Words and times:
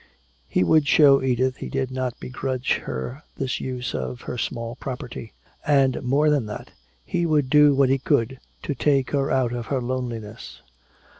He 0.47 0.63
would 0.63 0.87
show 0.87 1.21
Edith 1.21 1.57
he 1.57 1.69
did 1.69 1.91
not 1.91 2.19
begrudge 2.19 2.77
her 2.85 3.21
this 3.37 3.59
use 3.61 3.93
of 3.93 4.21
her 4.21 4.35
small 4.35 4.73
property. 4.77 5.33
And 5.63 6.01
more 6.01 6.31
than 6.31 6.47
that, 6.47 6.71
he 7.05 7.27
would 7.27 7.51
do 7.51 7.75
what 7.75 7.89
he 7.89 7.99
could 7.99 8.39
to 8.63 8.73
take 8.73 9.11
her 9.11 9.29
out 9.29 9.53
of 9.53 9.67
her 9.67 9.79
loneliness. 9.79 10.63